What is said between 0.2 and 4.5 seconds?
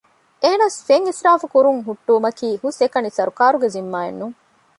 އެހެނަސް ފެން އިސްރާފުކުރުން ހުއްޓުވުމަކީ ހުސްއެކަނި ސަރުކާރުގެ ޒިންމާއެއް ނޫން